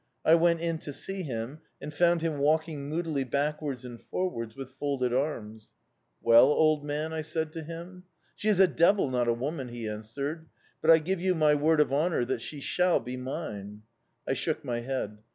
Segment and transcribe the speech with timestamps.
[0.25, 4.71] I went in to see him, and found him walking moodily backwards and forwards with
[4.79, 5.75] folded arms.
[6.23, 8.05] "'Well, old man?' I said to him.
[8.35, 10.47] "'She is a devil not a woman!' he answered.
[10.81, 13.83] 'But I give you my word of honour that she shall be mine!'
[14.27, 15.19] "I shook my head.